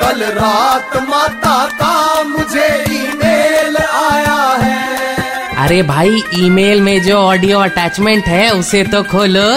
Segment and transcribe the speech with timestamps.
[0.00, 8.24] कल रात माता का मुझे ईमेल आया है। अरे भाई, ईमेल में जो ऑडियो अटैचमेंट
[8.24, 9.48] है, उसे तो खोलो।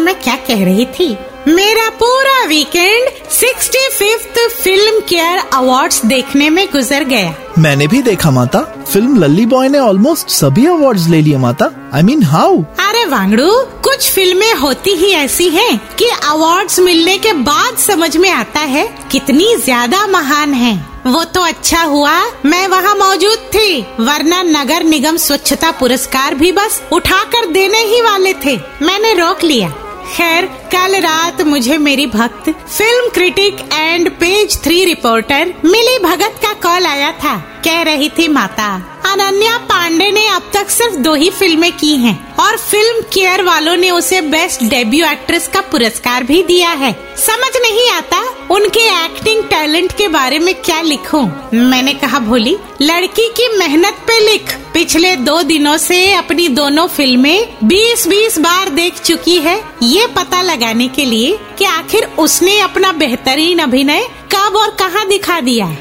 [0.00, 1.16] मैं क्या कह रही थी?
[1.48, 4.38] मेरा पूरा weekend sixty fifth
[5.00, 8.60] Filmfare awards देखने में गुजर गया। मैंने भी देखा माता।
[8.92, 13.50] फ़िल्म लल्ली बॉय ने ऑलमोस्ट सभी अवार्ड्स ले लिए माता। आई मीन हाउ अरे वांगड़ू
[13.84, 18.86] कुछ फ़िल्में होती ही ऐसी हैं कि अवार्ड्स मिलने के बाद समझ में आता है
[19.12, 20.74] कितनी ज़्यादा महान है।
[21.06, 26.82] वो तो अच्छा हुआ मैं वहाँ मौजूद थी। वरना नगर निगम स्वच्छता पुरस्कार भी बस
[26.92, 29.72] उठा कर देने ही वाले थे। मैंने रोक लिया।
[30.10, 36.52] खैर, कल रात मुझे मेरी भक्त film critic and page three reporter Mili Bhagat का
[36.62, 38.68] कॉल आया था। कह रही थी माता।
[39.10, 43.76] अनन्या पांडे ने अब तक सिर्फ़ दो ही फ़िल्में की हैं और फ़िल्म केयर वालों
[43.76, 48.20] ने उसे बेस्ट डेब्यू एक्ट्रेस का पुरस्कार भी दिया है। समझ नहीं आता
[48.54, 51.22] उनके एक्टिंग टैलेंट के बारे में क्या लिखूं?
[51.54, 57.58] मैंने कहा, भोली, लड़की की मेहनत पे लिख। पिछले दो दिनों से अपनी दोनों फ़िल्में
[57.64, 63.58] 20-20 बार देख चुकी है। ये पता लगाने के लिए कि आखिर उसने अपना बेहतरीन
[63.58, 65.76] अभिनय कब और कहाँ दिखा दिया?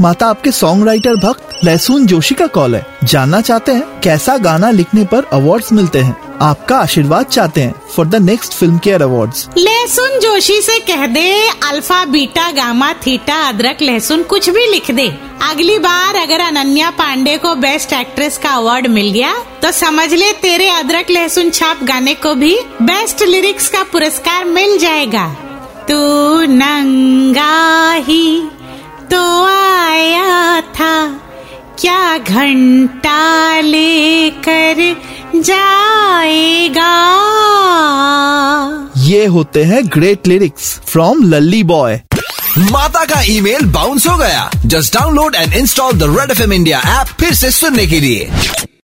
[0.00, 4.70] माता आपके सॉन्ग राइटर भक्त लहसुन जोशी का कॉल है। जानना चाहते हैं कैसा गाना
[4.70, 10.18] लिखने पर अवार्ड्स मिलते हैं, आपका आशीर्वाद चाहते हैं for the next Filmfare award लहसुन
[10.20, 11.30] जोशी से कह दे,
[11.68, 15.06] अल्फ़ा, बीटा, गामा, थीटा, अदरक, लहसुन कुछ भी लिख दे।
[15.42, 20.32] अगली बार अगर अनन्या पांडे को बेस्ट एक्ट्रेस का अवार्ड मिल गया तो समझ ले
[20.34, 25.26] तेरे अदरक, लहसुन छाप गाने को भी बेस्ट लिरिक्स का पुरस्कार मिल जाएगा।
[25.88, 25.96] तू
[26.52, 28.40] नंगा ही
[29.10, 29.24] तो
[29.96, 30.94] आया था
[31.80, 34.80] क्या घंटा लेकर
[35.36, 36.92] जाएगा?
[38.98, 42.00] ये होते हैं great lyrics from Gully Boy
[42.58, 46.78] माता का ईमेल बाउंस हो गया। Just download and install the Red FM India India
[47.00, 48.30] app फिर से सुनने के लिए।